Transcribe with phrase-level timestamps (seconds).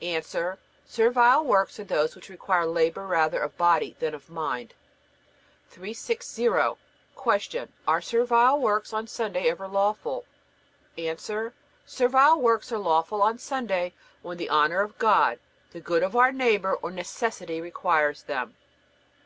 [0.00, 0.22] A.
[0.86, 4.72] Servile works are those which require labor rather of body than of mind.
[5.68, 6.48] 360.
[7.44, 7.68] Q.
[7.86, 10.24] Are servile works on Sunday ever lawful?
[10.96, 11.14] A.
[11.84, 13.92] Servile works are lawful on Sunday
[14.22, 15.38] when the honor of God,
[15.72, 18.56] the good of our neighbor, or necessity requires them.